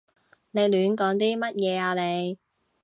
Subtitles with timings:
[0.49, 2.39] 你亂講啲乜嘢啊你？